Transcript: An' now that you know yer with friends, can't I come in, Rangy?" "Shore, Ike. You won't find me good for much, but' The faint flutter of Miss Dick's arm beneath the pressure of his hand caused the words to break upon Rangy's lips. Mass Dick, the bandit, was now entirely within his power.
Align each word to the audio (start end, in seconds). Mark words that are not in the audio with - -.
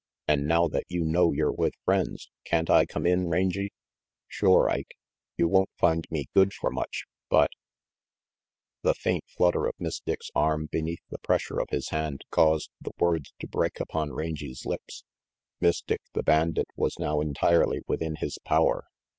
An' 0.27 0.47
now 0.47 0.67
that 0.67 0.85
you 0.87 1.03
know 1.03 1.31
yer 1.31 1.51
with 1.51 1.75
friends, 1.85 2.31
can't 2.43 2.71
I 2.71 2.87
come 2.87 3.05
in, 3.05 3.29
Rangy?" 3.29 3.71
"Shore, 4.27 4.67
Ike. 4.67 4.95
You 5.37 5.47
won't 5.47 5.69
find 5.77 6.07
me 6.09 6.25
good 6.33 6.53
for 6.55 6.71
much, 6.71 7.05
but' 7.29 7.51
The 8.81 8.95
faint 8.95 9.25
flutter 9.27 9.67
of 9.67 9.75
Miss 9.77 9.99
Dick's 9.99 10.31
arm 10.33 10.65
beneath 10.65 11.03
the 11.11 11.19
pressure 11.19 11.59
of 11.59 11.69
his 11.69 11.89
hand 11.89 12.23
caused 12.31 12.71
the 12.81 12.93
words 12.97 13.31
to 13.41 13.47
break 13.47 13.79
upon 13.79 14.11
Rangy's 14.11 14.65
lips. 14.65 15.03
Mass 15.59 15.81
Dick, 15.83 16.01
the 16.13 16.23
bandit, 16.23 16.69
was 16.75 16.97
now 16.97 17.21
entirely 17.21 17.83
within 17.87 18.15
his 18.15 18.39
power. 18.43 18.85